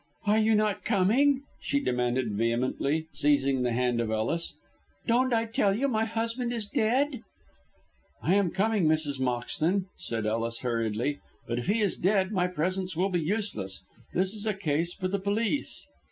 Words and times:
"Are 0.25 0.39
you 0.39 0.55
not 0.55 0.83
coming?" 0.83 1.43
she 1.59 1.79
demanded 1.79 2.33
vehemently, 2.33 3.05
seizing 3.13 3.61
the 3.61 3.71
hand 3.71 4.01
of 4.01 4.09
Ellis. 4.09 4.55
"Don't 5.05 5.31
I 5.31 5.45
tell 5.45 5.77
you 5.77 5.87
my 5.87 6.05
husband 6.05 6.51
is 6.51 6.65
dead!" 6.65 7.21
"I 8.19 8.33
am 8.33 8.49
coming, 8.49 8.87
Mrs. 8.87 9.19
Moxton," 9.19 9.85
said 9.99 10.25
Ellis, 10.25 10.61
hurriedly. 10.61 11.19
"But 11.47 11.59
if 11.59 11.67
he 11.67 11.81
is 11.81 11.97
dead 11.97 12.31
my 12.31 12.47
presence 12.47 12.95
will 12.95 13.09
be 13.09 13.21
useless. 13.21 13.83
This 14.11 14.33
is 14.33 14.47
a 14.47 14.55
case 14.55 14.91
for 14.91 15.07
the 15.07 15.19
police." 15.19 15.85